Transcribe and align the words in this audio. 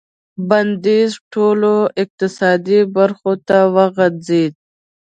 بندیز 0.49 1.11
ټولو 1.33 1.73
اقتصادي 2.01 2.79
برخو 2.95 3.33
ته 3.47 3.57
وغځېد. 3.75 4.53